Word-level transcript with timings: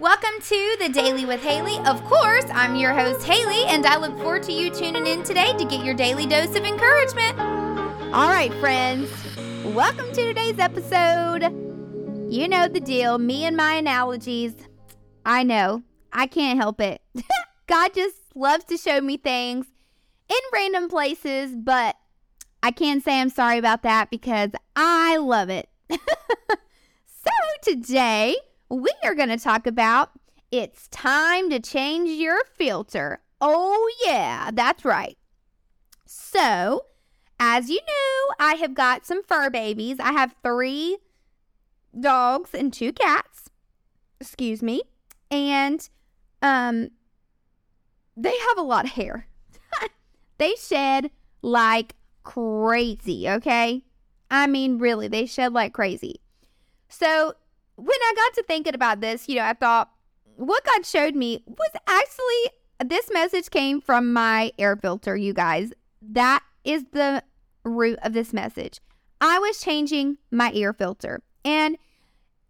Welcome 0.00 0.40
to 0.40 0.76
the 0.80 0.88
Daily 0.88 1.24
with 1.24 1.40
Haley. 1.40 1.78
Of 1.86 2.02
course, 2.06 2.46
I'm 2.52 2.74
your 2.74 2.92
host, 2.92 3.24
Haley, 3.24 3.64
and 3.66 3.86
I 3.86 3.96
look 3.96 4.18
forward 4.18 4.42
to 4.42 4.52
you 4.52 4.68
tuning 4.68 5.06
in 5.06 5.22
today 5.22 5.56
to 5.56 5.64
get 5.64 5.84
your 5.84 5.94
daily 5.94 6.26
dose 6.26 6.56
of 6.56 6.64
encouragement. 6.64 7.38
All 8.12 8.28
right, 8.28 8.52
friends, 8.54 9.08
welcome 9.64 10.08
to 10.08 10.24
today's 10.24 10.58
episode. 10.58 11.44
You 12.28 12.48
know 12.48 12.66
the 12.66 12.80
deal, 12.80 13.18
me 13.18 13.44
and 13.44 13.56
my 13.56 13.74
analogies. 13.74 14.56
I 15.24 15.44
know, 15.44 15.84
I 16.12 16.26
can't 16.26 16.58
help 16.58 16.80
it. 16.80 17.00
God 17.68 17.94
just 17.94 18.16
loves 18.34 18.64
to 18.64 18.76
show 18.76 19.00
me 19.00 19.16
things 19.16 19.66
in 20.28 20.36
random 20.52 20.88
places, 20.88 21.54
but 21.54 21.94
I 22.64 22.72
can't 22.72 23.04
say 23.04 23.20
I'm 23.20 23.30
sorry 23.30 23.58
about 23.58 23.84
that 23.84 24.10
because 24.10 24.50
I 24.74 25.18
love 25.18 25.50
it. 25.50 25.68
so 25.88 27.30
today, 27.62 28.34
we 28.68 28.90
are 29.02 29.14
going 29.14 29.28
to 29.28 29.36
talk 29.36 29.66
about 29.66 30.10
it's 30.50 30.88
time 30.88 31.50
to 31.50 31.58
change 31.58 32.10
your 32.10 32.40
filter. 32.56 33.20
Oh, 33.40 33.92
yeah, 34.06 34.50
that's 34.52 34.84
right. 34.84 35.18
So, 36.06 36.86
as 37.40 37.68
you 37.68 37.80
know, 37.80 38.34
I 38.38 38.54
have 38.54 38.74
got 38.74 39.04
some 39.04 39.22
fur 39.24 39.50
babies. 39.50 39.98
I 39.98 40.12
have 40.12 40.34
three 40.42 40.98
dogs 41.98 42.54
and 42.54 42.72
two 42.72 42.92
cats. 42.92 43.50
Excuse 44.20 44.62
me. 44.62 44.82
And 45.30 45.88
um 46.42 46.90
they 48.16 48.36
have 48.48 48.58
a 48.58 48.62
lot 48.62 48.84
of 48.84 48.92
hair. 48.92 49.26
they 50.38 50.54
shed 50.54 51.10
like 51.42 51.96
crazy, 52.22 53.28
okay? 53.28 53.84
I 54.30 54.46
mean, 54.46 54.78
really, 54.78 55.08
they 55.08 55.26
shed 55.26 55.52
like 55.52 55.72
crazy. 55.72 56.20
So, 56.88 57.34
when 57.76 57.88
I 57.88 58.12
got 58.16 58.34
to 58.34 58.42
thinking 58.44 58.74
about 58.74 59.00
this, 59.00 59.28
you 59.28 59.36
know, 59.36 59.44
I 59.44 59.54
thought 59.54 59.90
what 60.36 60.64
God 60.64 60.84
showed 60.86 61.14
me 61.14 61.42
was 61.46 61.70
actually 61.86 62.50
this 62.84 63.10
message 63.12 63.50
came 63.50 63.80
from 63.80 64.12
my 64.12 64.52
air 64.58 64.76
filter, 64.76 65.16
you 65.16 65.32
guys. 65.32 65.72
That 66.02 66.42
is 66.64 66.84
the 66.92 67.22
root 67.64 67.98
of 68.02 68.12
this 68.12 68.32
message. 68.32 68.80
I 69.20 69.38
was 69.38 69.60
changing 69.60 70.18
my 70.30 70.52
air 70.52 70.72
filter. 70.72 71.22
And 71.44 71.76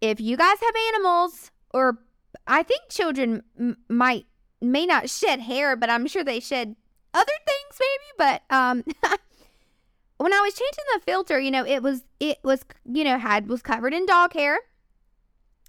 if 0.01 0.19
you 0.19 0.37
guys 0.37 0.59
have 0.59 0.75
animals, 0.93 1.51
or 1.73 1.99
I 2.47 2.63
think 2.63 2.81
children 2.89 3.43
m- 3.59 3.77
might, 3.89 4.25
may 4.61 4.85
not 4.85 5.09
shed 5.09 5.41
hair, 5.41 5.75
but 5.75 5.89
I'm 5.89 6.07
sure 6.07 6.23
they 6.23 6.39
shed 6.39 6.75
other 7.13 7.33
things 7.45 7.79
maybe. 7.79 8.39
But 8.49 8.55
um, 8.55 8.83
when 10.17 10.33
I 10.33 10.41
was 10.41 10.53
changing 10.53 10.83
the 10.93 11.01
filter, 11.01 11.39
you 11.39 11.51
know, 11.51 11.65
it 11.65 11.81
was, 11.81 12.03
it 12.19 12.39
was, 12.43 12.65
you 12.85 13.03
know, 13.03 13.17
had, 13.17 13.47
was 13.47 13.61
covered 13.61 13.93
in 13.93 14.05
dog 14.05 14.33
hair 14.33 14.59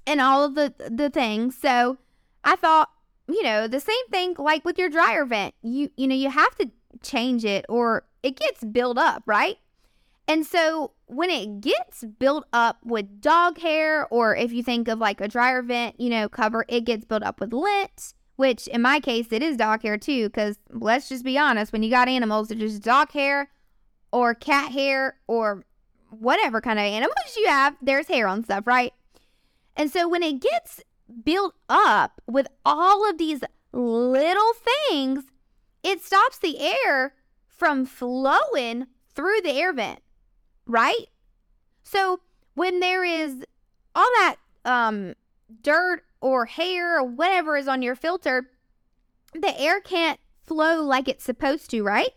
and 0.07 0.21
all 0.21 0.45
of 0.45 0.55
the 0.55 0.73
the 0.91 1.11
things. 1.11 1.57
So 1.57 1.99
I 2.45 2.57
thought, 2.57 2.91
you 3.29 3.43
know, 3.43 3.67
the 3.67 3.81
same 3.81 4.07
thing 4.11 4.35
like 4.39 4.65
with 4.65 4.79
your 4.79 4.89
dryer 4.89 5.25
vent. 5.25 5.55
You 5.63 5.91
you 5.97 6.07
know, 6.07 6.15
you 6.15 6.31
have 6.31 6.57
to 6.57 6.71
change 7.03 7.45
it 7.45 7.67
or 7.69 8.05
it 8.23 8.39
gets 8.39 8.65
built 8.65 8.99
up, 8.99 9.23
right? 9.27 9.57
And 10.29 10.45
so 10.45 10.93
when 11.07 11.31
it 11.31 11.61
gets 11.61 12.03
built 12.03 12.47
up 12.53 12.79
with 12.85 13.21
dog 13.21 13.59
hair 13.59 14.09
or 14.09 14.35
if 14.35 14.53
you 14.53 14.63
think 14.63 14.89
of 14.89 14.99
like 14.99 15.21
a 15.21 15.29
dryer 15.29 15.63
vent, 15.63 16.01
you 16.01 16.11
know, 16.11 16.29
cover, 16.29 16.65
it 16.69 16.85
gets 16.85 17.05
built 17.05 17.23
up 17.23 17.39
with 17.39 17.53
lint, 17.53 18.15
which 18.35 18.67
in 18.67 18.83
my 18.83 18.99
case 18.99 19.29
it 19.31 19.43
is 19.43 19.57
dog 19.57 19.83
hair 19.83 19.97
too 19.97 20.29
cuz 20.31 20.59
let's 20.71 21.09
just 21.09 21.25
be 21.25 21.39
honest, 21.39 21.73
when 21.73 21.83
you 21.83 21.91
got 21.91 22.09
animals, 22.09 22.51
it's 22.51 22.61
just 22.61 22.83
dog 22.83 23.13
hair 23.13 23.51
or 24.13 24.35
cat 24.35 24.73
hair 24.73 25.17
or 25.29 25.65
whatever 26.11 26.61
kind 26.61 26.79
of 26.79 26.85
animals 26.85 27.37
you 27.37 27.47
have, 27.47 27.77
there's 27.81 28.09
hair 28.09 28.27
on 28.27 28.43
stuff, 28.43 28.67
right? 28.67 28.93
And 29.77 29.91
so 29.91 30.09
when 30.09 30.23
it 30.23 30.41
gets 30.41 30.83
built 31.25 31.55
up 31.69 32.21
with 32.27 32.49
all 32.65 33.09
of 33.09 33.19
these 33.19 33.41
little 33.73 34.53
things, 34.89 35.25
it 35.83 36.03
stops 36.03 36.39
the 36.39 36.59
air 36.59 37.15
from 37.47 37.87
flowing 37.87 38.87
through 39.15 39.41
the 39.43 39.53
air 39.53 39.73
vent, 39.73 40.01
right? 40.67 41.07
So 41.83 42.21
when 42.55 42.81
there 42.81 43.05
is 43.05 43.45
all 43.95 44.11
that 44.19 44.37
um, 44.65 45.15
dirt 45.63 46.03
or 46.21 46.47
hair 46.47 46.99
or 46.99 47.05
whatever 47.05 47.57
is 47.57 47.69
on 47.69 47.83
your 47.83 47.95
filter, 47.95 48.51
the 49.33 49.59
air 49.61 49.81
can't 49.81 50.19
flow 50.43 50.83
like 50.83 51.09
it's 51.09 51.25
supposed 51.25 51.71
to, 51.71 51.83
right? 51.83 52.11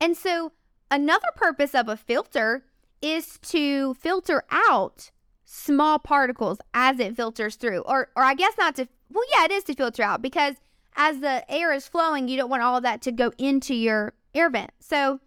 And 0.00 0.16
so 0.16 0.52
another 0.90 1.28
purpose 1.36 1.74
of 1.74 1.88
a 1.88 1.96
filter 1.96 2.64
is 3.00 3.38
to 3.38 3.94
filter 3.94 4.44
out 4.50 5.10
small 5.52 5.98
particles 5.98 6.58
as 6.72 6.98
it 6.98 7.14
filters 7.14 7.56
through. 7.56 7.80
Or 7.80 8.08
or 8.16 8.22
I 8.22 8.34
guess 8.34 8.54
not 8.58 8.74
to 8.76 8.88
well, 9.10 9.24
yeah, 9.32 9.44
it 9.44 9.50
is 9.50 9.64
to 9.64 9.74
filter 9.74 10.02
out 10.02 10.22
because 10.22 10.56
as 10.96 11.20
the 11.20 11.44
air 11.50 11.72
is 11.72 11.86
flowing, 11.86 12.28
you 12.28 12.38
don't 12.38 12.48
want 12.48 12.62
all 12.62 12.80
that 12.80 13.02
to 13.02 13.12
go 13.12 13.32
into 13.36 13.74
your 13.74 14.14
air 14.34 14.48
vent. 14.48 14.70
So 14.80 15.20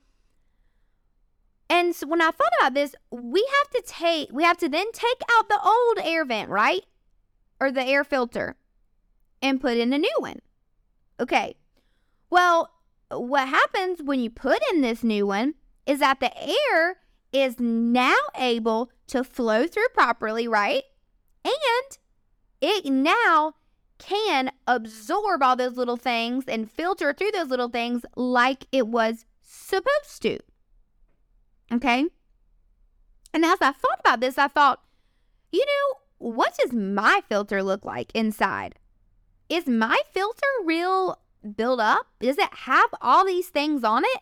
and 1.69 1.95
so 1.95 2.07
when 2.07 2.21
I 2.21 2.31
thought 2.31 2.53
about 2.59 2.73
this, 2.73 2.95
we 3.11 3.47
have 3.59 3.69
to 3.71 3.91
take 3.91 4.29
we 4.31 4.43
have 4.43 4.57
to 4.57 4.69
then 4.69 4.91
take 4.91 5.21
out 5.37 5.47
the 5.47 5.59
old 5.63 5.99
air 6.03 6.25
vent, 6.25 6.49
right? 6.49 6.83
Or 7.59 7.71
the 7.71 7.83
air 7.83 8.03
filter 8.03 8.55
and 9.41 9.61
put 9.61 9.77
in 9.77 9.93
a 9.93 9.97
new 9.97 10.15
one. 10.17 10.39
Okay. 11.19 11.55
Well, 12.31 12.71
what 13.11 13.47
happens 13.47 14.01
when 14.01 14.19
you 14.19 14.31
put 14.31 14.59
in 14.73 14.81
this 14.81 15.03
new 15.03 15.27
one 15.27 15.53
is 15.85 15.99
that 15.99 16.19
the 16.19 16.35
air 16.35 16.97
is 17.35 17.59
now 17.59 18.15
able 18.37 18.89
to 19.07 19.21
flow 19.23 19.67
through 19.67 19.89
properly, 19.93 20.47
right? 20.47 20.83
And 21.43 21.97
it 22.61 22.85
now 22.85 23.55
can 23.97 24.51
absorb 24.65 25.43
all 25.43 25.57
those 25.57 25.75
little 25.75 25.97
things 25.97 26.45
and 26.47 26.71
filter 26.71 27.13
through 27.13 27.31
those 27.31 27.49
little 27.49 27.67
things 27.67 28.03
like 28.15 28.65
it 28.71 28.87
was 28.87 29.25
supposed 29.41 30.21
to. 30.21 30.39
Okay? 31.73 32.05
And 33.33 33.43
as 33.43 33.57
I 33.61 33.73
thought 33.73 33.99
about 33.99 34.21
this, 34.21 34.37
I 34.37 34.47
thought, 34.47 34.81
you 35.51 35.65
know, 35.65 35.99
what 36.17 36.57
does 36.57 36.71
my 36.71 37.21
filter 37.27 37.61
look 37.61 37.83
like 37.83 38.11
inside? 38.15 38.75
Is 39.49 39.67
my 39.67 39.99
filter 40.13 40.47
real 40.63 41.19
built 41.55 41.81
up? 41.81 42.07
Does 42.19 42.37
it 42.37 42.53
have 42.53 42.89
all 43.01 43.25
these 43.25 43.49
things 43.49 43.83
on 43.83 44.03
it? 44.05 44.21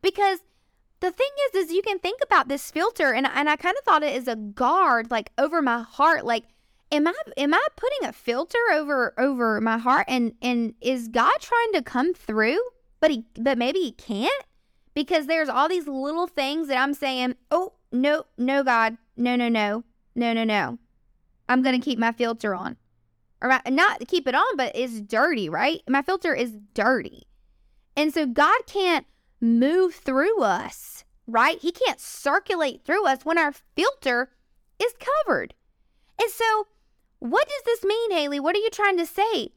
Because 0.00 0.38
the 1.02 1.10
thing 1.10 1.28
is 1.48 1.66
is 1.66 1.72
you 1.72 1.82
can 1.82 1.98
think 1.98 2.20
about 2.22 2.48
this 2.48 2.70
filter 2.70 3.12
and, 3.12 3.26
and 3.26 3.50
i 3.50 3.56
kind 3.56 3.76
of 3.76 3.84
thought 3.84 4.02
it 4.02 4.16
as 4.16 4.28
a 4.28 4.36
guard 4.36 5.10
like 5.10 5.30
over 5.36 5.60
my 5.60 5.82
heart 5.82 6.24
like 6.24 6.44
am 6.90 7.06
i 7.06 7.12
am 7.36 7.52
i 7.52 7.66
putting 7.76 8.08
a 8.08 8.12
filter 8.12 8.58
over 8.72 9.12
over 9.18 9.60
my 9.60 9.76
heart 9.76 10.06
and 10.08 10.32
and 10.40 10.74
is 10.80 11.08
god 11.08 11.34
trying 11.40 11.72
to 11.74 11.82
come 11.82 12.14
through 12.14 12.58
but 13.02 13.10
he 13.10 13.24
but 13.36 13.58
maybe 13.58 13.80
he 13.80 13.92
can't? 13.92 14.44
Because 14.94 15.26
there's 15.26 15.48
all 15.48 15.68
these 15.68 15.88
little 15.88 16.28
things 16.28 16.68
that 16.68 16.78
i'm 16.78 16.94
saying 16.94 17.34
oh 17.50 17.74
no 17.90 18.24
no 18.38 18.62
god 18.62 18.96
no 19.16 19.36
no 19.36 19.48
no 19.50 19.84
no 20.14 20.32
no 20.32 20.44
no. 20.44 20.78
I'm 21.48 21.62
gonna 21.62 21.80
keep 21.80 21.98
my 21.98 22.12
filter 22.12 22.54
on. 22.54 22.76
Or 23.42 23.60
not 23.68 24.06
keep 24.06 24.28
it 24.28 24.36
on 24.36 24.56
but 24.56 24.72
it's 24.76 25.00
dirty 25.00 25.48
right? 25.48 25.82
My 25.88 26.00
filter 26.00 26.32
is 26.32 26.56
dirty. 26.74 27.24
And 27.96 28.14
so 28.14 28.24
god 28.24 28.60
can't 28.66 29.04
move 29.42 29.94
through 29.96 30.40
us, 30.40 31.04
right? 31.26 31.58
He 31.58 31.72
can't 31.72 32.00
circulate 32.00 32.84
through 32.84 33.06
us 33.06 33.24
when 33.24 33.36
our 33.36 33.52
filter 33.74 34.30
is 34.80 34.94
covered. 34.98 35.52
And 36.20 36.30
so, 36.30 36.68
what 37.18 37.48
does 37.48 37.62
this 37.66 37.84
mean, 37.84 38.12
Haley? 38.12 38.40
What 38.40 38.56
are 38.56 38.60
you 38.60 38.70
trying 38.70 38.96
to 38.98 39.06
say? 39.06 39.50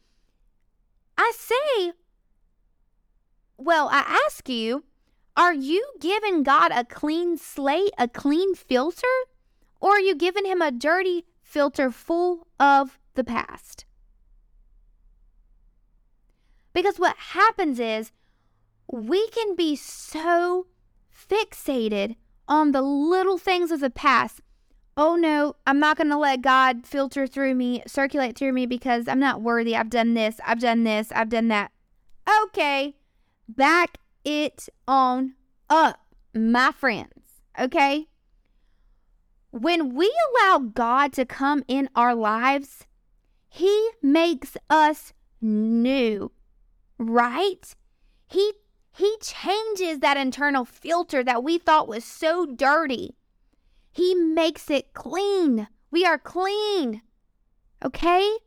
I 1.17 1.31
say, 1.35 1.93
well, 3.57 3.87
I 3.91 4.21
ask 4.25 4.49
you, 4.49 4.83
are 5.37 5.53
you 5.53 5.85
giving 5.99 6.43
God 6.43 6.71
a 6.73 6.83
clean 6.83 7.37
slate, 7.37 7.93
a 7.97 8.07
clean 8.07 8.55
filter? 8.55 9.07
Or 9.79 9.91
are 9.91 9.99
you 9.99 10.15
giving 10.15 10.45
him 10.45 10.61
a 10.61 10.71
dirty 10.71 11.25
filter 11.41 11.91
full 11.91 12.47
of 12.59 12.97
the 13.13 13.23
past? 13.23 13.85
Because 16.73 16.97
what 16.97 17.15
happens 17.17 17.79
is 17.79 18.11
we 18.87 19.27
can 19.29 19.55
be 19.55 19.75
so 19.75 20.67
fixated 21.13 22.15
on 22.47 22.71
the 22.71 22.81
little 22.81 23.37
things 23.37 23.71
of 23.71 23.79
the 23.79 23.89
past. 23.89 24.41
Oh 24.97 25.15
no, 25.15 25.55
I'm 25.67 25.79
not 25.79 25.97
going 25.97 26.09
to 26.09 26.17
let 26.17 26.41
God 26.41 26.85
filter 26.85 27.27
through 27.27 27.55
me, 27.55 27.83
circulate 27.85 28.37
through 28.37 28.53
me 28.53 28.65
because 28.65 29.07
I'm 29.07 29.19
not 29.19 29.41
worthy. 29.41 29.75
I've 29.75 29.89
done 29.89 30.13
this, 30.13 30.39
I've 30.45 30.59
done 30.59 30.83
this, 30.83 31.11
I've 31.11 31.29
done 31.29 31.49
that. 31.49 31.71
Okay, 32.43 32.95
back 33.47 33.97
it 34.23 34.69
on 34.87 35.35
up, 35.69 35.99
my 36.33 36.71
friends. 36.71 37.11
Okay? 37.59 38.07
When 39.51 39.95
we 39.95 40.13
allow 40.41 40.59
God 40.59 41.13
to 41.13 41.25
come 41.25 41.63
in 41.67 41.89
our 41.95 42.15
lives, 42.15 42.85
He 43.49 43.89
makes 44.01 44.57
us 44.69 45.13
new, 45.41 46.31
right? 46.97 47.75
He 48.27 48.53
he 48.97 49.17
changes 49.21 49.99
that 49.99 50.15
internal 50.15 50.63
filter 50.63 51.21
that 51.21 51.43
we 51.43 51.57
thought 51.57 51.87
was 51.87 52.05
so 52.05 52.45
dirty. 52.45 53.15
He 53.91 54.15
makes 54.15 54.69
it 54.69 54.93
clean. 54.93 55.67
We 55.91 56.05
are 56.05 56.17
clean. 56.17 57.01
Okay? 57.83 58.37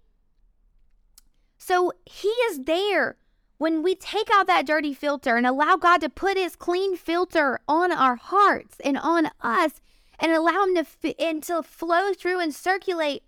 So 1.59 1.93
He 2.07 2.29
is 2.29 2.65
there 2.65 3.19
when 3.59 3.83
we 3.83 3.95
take 3.95 4.29
out 4.33 4.47
that 4.47 4.65
dirty 4.65 4.95
filter 4.95 5.37
and 5.37 5.47
allow 5.47 5.77
God 5.77 6.01
to 6.01 6.09
put 6.09 6.39
His 6.39 6.57
clean 6.57 6.97
filter 6.97 7.61
on 7.69 7.93
our 7.93 8.17
hearts 8.17 8.79
and 8.83 8.97
on 8.97 9.31
us 9.43 9.83
and 10.19 10.33
allow 10.33 10.65
Him 10.65 10.77
to, 10.77 10.81
f- 10.81 11.15
and 11.19 11.43
to 11.43 11.63
flow 11.63 12.15
through 12.15 12.41
and 12.41 12.55
circulate, 12.55 13.23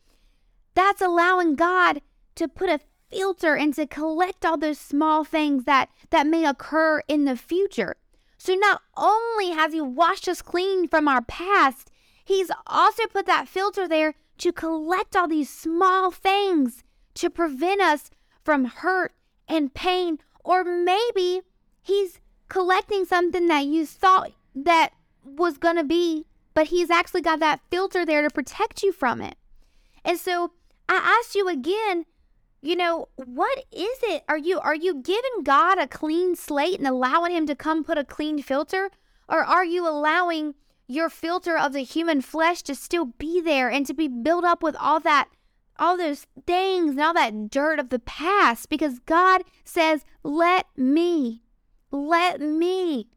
that's 0.75 1.03
allowing 1.03 1.55
God 1.55 2.01
to 2.37 2.49
put 2.49 2.71
a 2.71 2.81
filter 3.11 3.57
and 3.57 3.75
to 3.75 3.87
collect 3.87 4.45
all 4.45 4.57
those 4.57 4.79
small 4.79 5.25
things 5.25 5.65
that, 5.65 5.91
that 6.11 6.27
may 6.27 6.47
occur 6.47 7.03
in 7.09 7.25
the 7.25 7.37
future. 7.37 7.97
So 8.39 8.55
not 8.55 8.83
only 8.97 9.51
has 9.51 9.73
He 9.73 9.81
washed 9.81 10.29
us 10.29 10.43
clean 10.43 10.89
from 10.89 11.09
our 11.09 11.23
past, 11.23 11.91
He's 12.25 12.51
also 12.67 13.05
put 13.09 13.27
that 13.27 13.49
filter 13.49 13.89
there 13.89 14.15
to 14.39 14.53
collect 14.53 15.17
all 15.17 15.29
these 15.29 15.51
small 15.51 16.11
things 16.11 16.85
to 17.15 17.29
prevent 17.29 17.81
us 17.81 18.11
from 18.45 18.65
hurt 18.67 19.13
and 19.49 19.75
pain. 19.75 20.19
Or 20.45 20.65
maybe 20.65 21.43
He's 21.83 22.21
collecting 22.49 23.05
something 23.05 23.47
that 23.49 23.67
you 23.67 23.85
thought 23.85 24.33
that 24.55 24.91
was 25.25 25.59
going 25.59 25.77
to 25.77 25.85
be, 25.85 26.27
but 26.55 26.69
He's 26.69 26.91
actually 26.91 27.23
got 27.23 27.41
that 27.41 27.61
filter 27.71 28.07
there 28.07 28.23
to 28.23 28.31
protect 28.31 28.83
you 28.83 28.93
from 28.93 29.21
it. 29.21 29.37
And 30.05 30.19
so 30.19 30.53
I 30.89 31.19
ask 31.21 31.35
you 31.35 31.49
again, 31.49 32.07
you 32.63 32.77
know, 32.77 33.09
what 33.17 33.65
is 33.73 33.99
it? 34.03 34.23
Are 34.29 34.39
you 34.39 34.61
are 34.61 34.75
you 34.75 34.95
giving 35.03 35.43
God 35.43 35.79
a 35.79 35.87
clean 35.87 36.37
slate 36.37 36.79
and 36.79 36.87
allowing 36.87 37.33
him 37.33 37.47
to 37.47 37.55
come 37.55 37.85
put 37.85 37.99
a 37.99 38.05
clean 38.05 38.43
filter 38.43 38.91
or 39.29 39.43
are 39.45 39.65
you 39.65 39.89
allowing 39.89 40.55
your 40.87 41.09
filter 41.09 41.57
of 41.57 41.73
the 41.73 41.81
human 41.81 42.21
flesh 42.21 42.63
to 42.63 42.75
still 42.75 43.07
be 43.07 43.41
there 43.41 43.71
and 43.71 43.87
to 43.87 43.95
be 43.95 44.09
built 44.09 44.45
up 44.45 44.63
with 44.63 44.77
all 44.77 45.01
that 45.01 45.29
all 45.79 45.97
those 45.97 46.27
things 46.47 46.91
and 46.91 47.01
all 47.01 47.15
that 47.15 47.49
dirt 47.49 47.79
of 47.79 47.89
the 47.89 47.99
past 48.01 48.69
because 48.69 48.99
God 48.99 49.43
says, 49.65 50.05
"Let 50.23 50.67
me. 50.77 51.43
Let 51.91 52.41
me. 52.41 53.09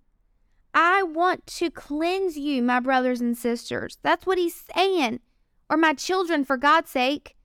I 0.73 1.03
want 1.03 1.45
to 1.47 1.69
cleanse 1.69 2.37
you, 2.37 2.63
my 2.63 2.79
brothers 2.79 3.19
and 3.19 3.37
sisters." 3.37 3.97
That's 4.01 4.25
what 4.25 4.37
he's 4.37 4.63
saying. 4.73 5.19
Or 5.69 5.75
my 5.75 5.93
children 5.93 6.45
for 6.45 6.55
God's 6.55 6.89
sake. 6.89 7.35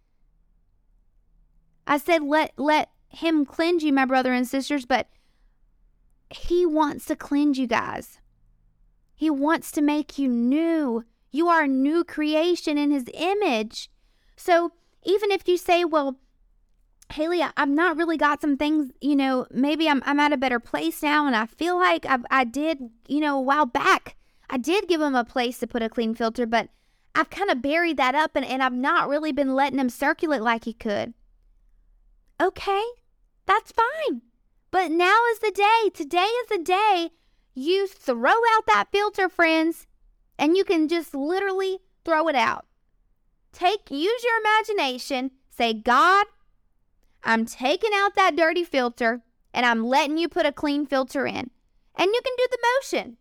I 1.89 1.97
said, 1.97 2.23
let, 2.23 2.53
let 2.59 2.91
him 3.09 3.47
cleanse 3.47 3.83
you, 3.83 3.93
my 3.93 4.05
brother 4.05 4.33
and 4.33 4.47
sisters, 4.47 4.85
but 4.85 5.09
he 6.31 6.67
wants 6.67 7.07
to 7.07 7.17
cleanse 7.17 7.59
you 7.59 7.67
guys. 7.67 8.19
He 9.15 9.31
wants 9.31 9.73
to 9.73 9.81
make 9.81 10.19
you 10.19 10.29
new. 10.29 11.05
You 11.31 11.49
are 11.49 11.63
a 11.63 11.69
new 11.69 12.05
creation 12.05 12.77
in 12.77 12.91
his 12.91 13.07
image. 13.15 13.91
So 14.37 14.73
even 15.03 15.31
if 15.31 15.49
you 15.49 15.57
say, 15.57 15.85
well, 15.85 16.19
Haley, 17.11 17.43
I've 17.57 17.71
not 17.71 17.97
really 17.97 18.19
got 18.19 18.43
some 18.43 18.59
things, 18.59 18.93
you 19.01 19.17
know, 19.17 19.47
maybe 19.51 19.89
I'm, 19.89 20.03
I'm 20.05 20.21
at 20.21 20.35
a 20.35 20.37
better 20.37 20.61
place 20.61 21.03
now 21.03 21.27
and 21.27 21.35
I 21.35 21.47
feel 21.47 21.77
like 21.79 22.05
I, 22.05 22.19
I 22.31 22.45
did, 22.45 22.91
you 23.09 23.21
know, 23.21 23.39
a 23.39 23.43
while 23.43 23.67
back. 23.67 24.17
I 24.51 24.59
did 24.59 24.89
give 24.89 25.01
him 25.01 25.15
a 25.15 25.25
place 25.25 25.59
to 25.61 25.67
put 25.67 25.83
a 25.83 25.89
clean 25.89 26.15
filter, 26.15 26.47
but 26.47 26.69
I've 27.15 27.31
kind 27.31 27.51
of 27.51 27.63
buried 27.63 27.97
that 27.97 28.15
up 28.15 28.33
and, 28.35 28.45
and 28.45 28.63
I've 28.63 28.75
not 28.75 29.09
really 29.09 29.33
been 29.33 29.55
letting 29.55 29.79
him 29.79 29.89
circulate 29.89 30.43
like 30.43 30.65
he 30.65 30.75
could. 30.75 31.15
Okay, 32.41 32.85
that's 33.47 33.73
fine. 33.73 34.23
But 34.71 34.91
now 34.91 35.17
is 35.33 35.41
the 35.41 35.51
day. 35.51 35.91
Today 35.93 36.19
is 36.19 36.49
the 36.49 36.63
day 36.63 37.11
you 37.55 37.89
throw 37.89 38.31
out 38.31 38.67
that 38.67 38.89
filter, 38.93 39.29
friends, 39.29 39.87
and 40.39 40.57
you 40.57 40.65
can 40.65 40.89
just 40.89 41.15
literally 41.15 41.81
throw 42.05 42.29
it 42.29 42.37
out. 42.37 42.67
Take 43.53 43.91
use 43.91 44.25
your 44.25 44.39
imagination. 44.39 45.33
Say, 45.51 45.73
"God, 45.73 46.27
I'm 47.25 47.45
taking 47.45 47.91
out 47.95 48.15
that 48.15 48.37
dirty 48.37 48.63
filter 48.63 49.25
and 49.53 49.67
I'm 49.67 49.85
letting 49.85 50.19
you 50.19 50.29
put 50.29 50.47
a 50.47 50.53
clean 50.53 50.87
filter 50.87 51.27
in." 51.27 51.51
And 51.97 52.07
you 52.15 52.21
can 52.25 52.35
do 52.37 52.47
the 52.51 52.69
motion. 52.77 53.17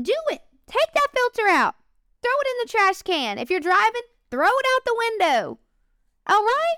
Do 0.00 0.14
it. 0.30 0.42
Take 0.66 0.92
that 0.94 1.12
filter 1.14 1.48
out. 1.48 1.76
Throw 2.22 2.32
it 2.40 2.48
in 2.50 2.56
the 2.62 2.70
trash 2.70 3.02
can. 3.02 3.38
If 3.38 3.50
you're 3.50 3.60
driving, 3.60 4.02
throw 4.30 4.48
it 4.48 4.66
out 4.74 4.84
the 4.84 4.96
window. 4.96 5.58
All 6.26 6.42
right? 6.42 6.76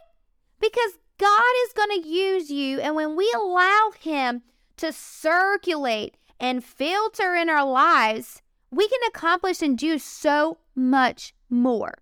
Because 0.61 0.99
God 1.19 1.53
is 1.67 1.73
going 1.73 2.03
to 2.03 2.09
use 2.09 2.51
you. 2.51 2.81
And 2.81 2.95
when 2.95 3.17
we 3.17 3.31
allow 3.37 3.93
Him 3.99 4.43
to 4.79 4.93
circulate 4.93 6.17
and 6.39 6.65
filter 6.65 7.35
in 7.35 7.51
our 7.51 7.65
lives, 7.65 8.43
we 8.71 8.89
can 8.89 9.01
accomplish 9.09 9.61
and 9.63 9.77
do 9.77 9.99
so 9.99 10.59
much 10.75 11.35
more. 11.49 11.99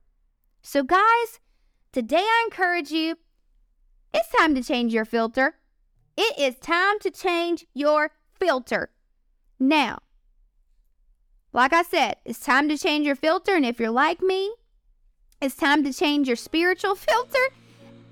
So, 0.63 0.83
guys, 0.83 1.41
today 1.93 2.23
I 2.23 2.45
encourage 2.47 2.91
you 2.91 3.17
it's 4.15 4.29
time 4.39 4.55
to 4.55 4.63
change 4.63 4.95
your 4.95 5.05
filter. 5.05 5.55
It 6.17 6.39
is 6.39 6.57
time 6.57 6.99
to 7.01 7.11
change 7.11 7.67
your 7.75 8.13
filter. 8.33 8.91
Now, 9.59 9.99
like 11.53 11.73
I 11.73 11.83
said, 11.83 12.17
it's 12.25 12.41
time 12.41 12.69
to 12.69 12.79
change 12.79 13.07
your 13.07 13.17
filter. 13.17 13.55
And 13.55 13.67
if 13.67 13.81
you're 13.81 13.91
like 13.91 14.23
me, 14.23 14.55
it's 15.41 15.57
time 15.57 15.85
to 15.85 15.93
change 15.93 16.27
your 16.27 16.37
spiritual 16.37 16.95
filter 16.95 17.49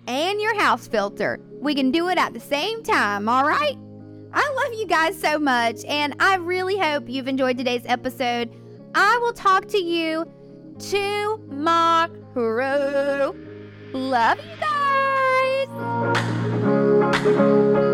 and 0.06 0.41
your 0.41 0.58
house 0.58 0.87
filter. 0.87 1.41
We 1.61 1.75
can 1.75 1.91
do 1.91 2.08
it 2.08 2.19
at 2.19 2.32
the 2.35 2.41
same 2.41 2.82
time, 2.82 3.29
all 3.29 3.44
right? 3.44 3.76
I 4.32 4.64
love 4.64 4.75
you 4.79 4.87
guys 4.87 5.19
so 5.19 5.38
much, 5.38 5.85
and 5.87 6.14
I 6.20 6.37
really 6.37 6.79
hope 6.79 7.08
you've 7.08 7.29
enjoyed 7.29 7.56
today's 7.56 7.85
episode. 7.87 8.55
I 8.94 9.19
will 9.23 9.32
talk 9.32 9.67
to 9.69 9.79
you 9.79 10.26
tomorrow. 10.79 12.11
Love 13.93 14.38
you 14.38 14.56
guys. 17.75 17.86